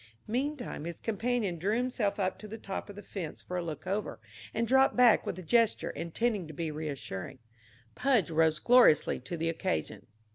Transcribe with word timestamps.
Meantime 0.25 0.85
his 0.85 0.99
companion 0.99 1.59
drew 1.59 1.77
himself 1.77 2.19
up 2.19 2.39
to 2.39 2.47
the 2.47 2.57
top 2.57 2.89
of 2.89 2.95
the 2.95 3.03
fence 3.03 3.39
for 3.39 3.55
a 3.55 3.61
look 3.63 3.85
over, 3.85 4.19
and 4.51 4.67
dropped 4.67 4.95
back 4.95 5.27
with 5.27 5.37
a 5.37 5.43
gesture 5.43 5.91
intended 5.91 6.47
to 6.47 6.55
be 6.55 6.71
reassuring. 6.71 7.37
Pudge 7.93 8.31
rose 8.31 8.57
gloriously 8.57 9.19
to 9.19 9.37
the 9.37 9.47
occasion. 9.47 10.07